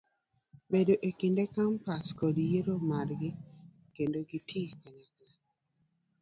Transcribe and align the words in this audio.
Obedo 0.67 0.93
ekinde 1.09 1.43
kampens 1.55 2.07
kod 2.19 2.35
yiero 2.49 2.75
margi 2.89 3.29
kendo 3.95 4.19
gitii 4.29 4.69
kanyakla. 4.81 5.31